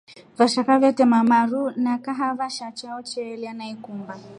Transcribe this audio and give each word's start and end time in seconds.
Vashaka 0.37 0.79
vetema 0.79 1.19
maru 1.29 1.71
na 1.75 1.93
kahava 1.97 2.49
sha 2.49 2.71
chao 2.71 3.01
chelya 3.01 3.53
na 3.53 3.65
ikumba. 3.73 4.15